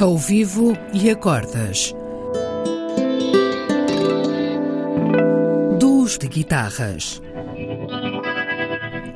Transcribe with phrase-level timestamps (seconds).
[0.00, 1.92] ao vivo e acordas.
[5.78, 7.20] Duos de guitarras.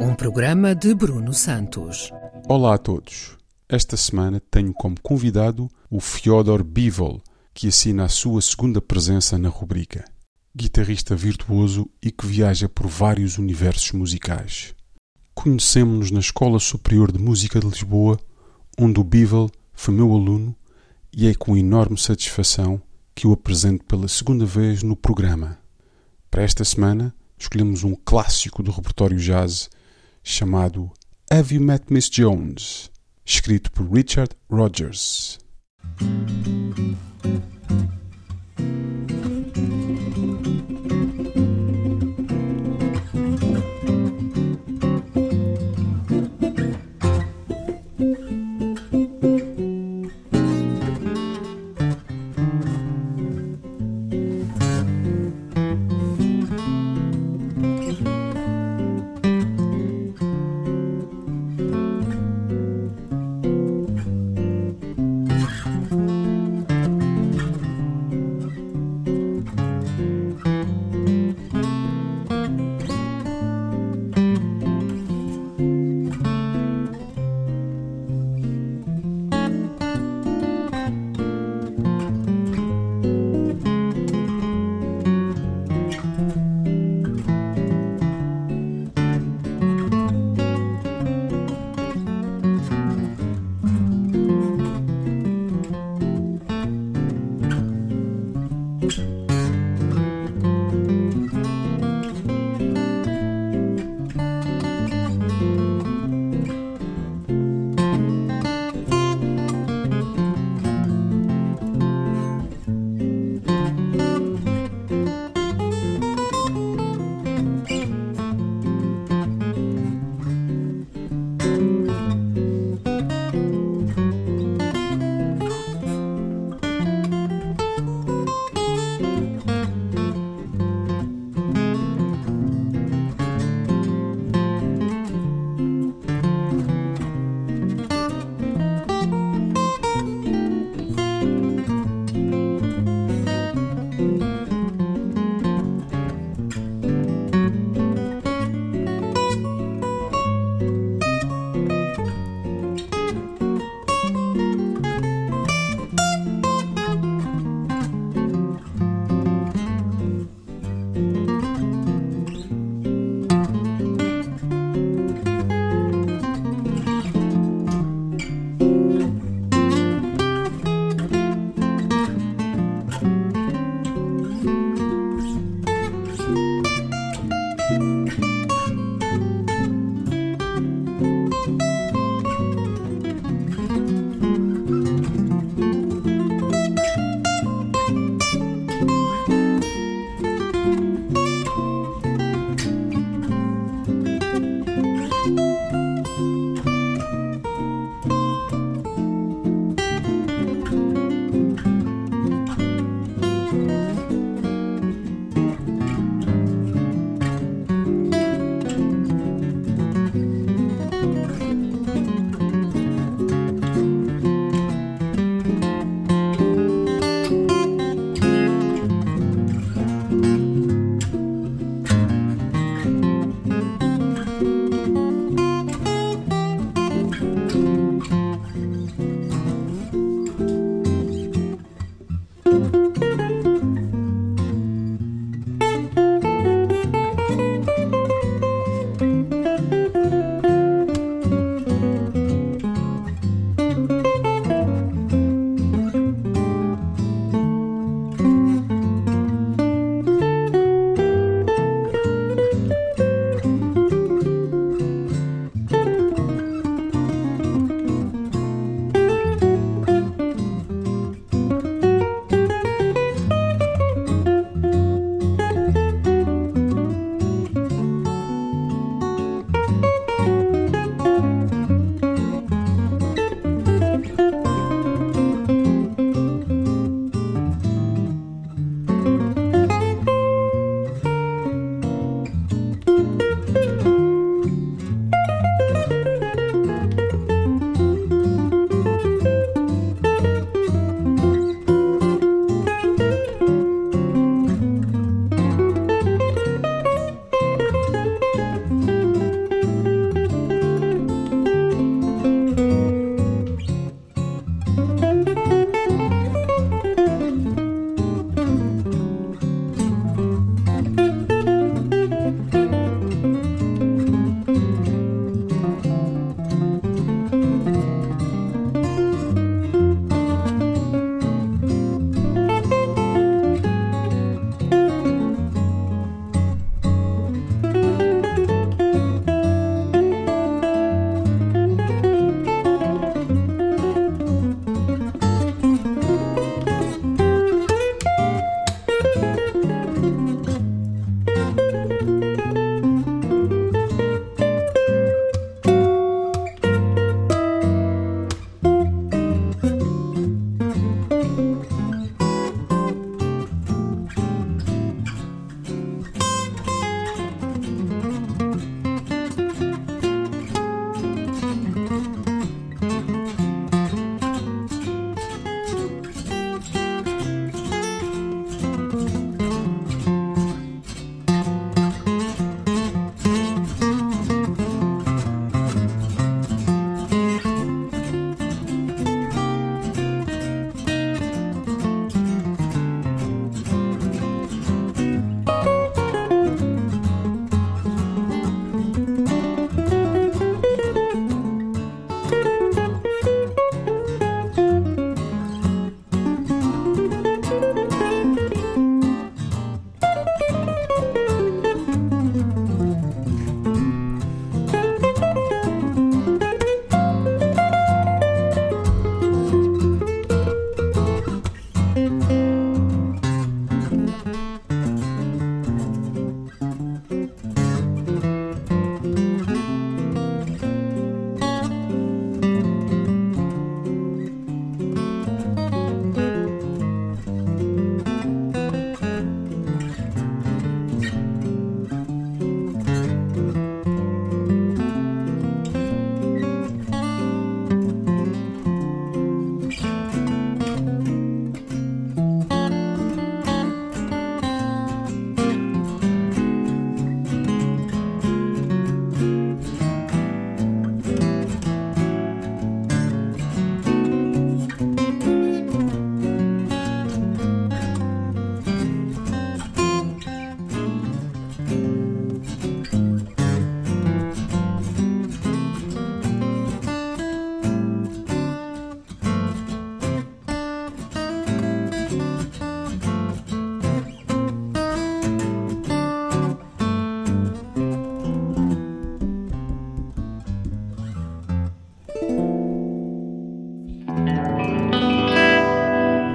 [0.00, 2.10] Um programa de Bruno Santos.
[2.48, 3.38] Olá a todos.
[3.68, 7.22] Esta semana tenho como convidado o Fyodor Bivol,
[7.54, 10.04] que assina a sua segunda presença na rubrica.
[10.52, 14.74] Guitarrista virtuoso e que viaja por vários universos musicais.
[15.32, 18.18] Conhecemos-nos na Escola Superior de Música de Lisboa,
[18.76, 20.56] onde o Bivol foi meu aluno
[21.14, 22.80] e é com enorme satisfação
[23.14, 25.58] que o apresento pela segunda vez no programa.
[26.30, 29.68] Para esta semana, escolhemos um clássico do repertório jazz
[30.22, 30.90] chamado
[31.30, 32.90] Have You Met Miss Jones,
[33.24, 35.41] escrito por Richard Rogers.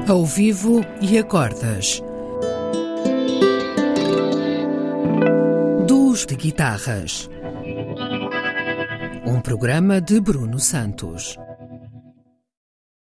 [0.07, 2.01] Ao vivo e acordas.
[5.87, 7.29] Dos de guitarras.
[9.25, 11.37] Um programa de Bruno Santos.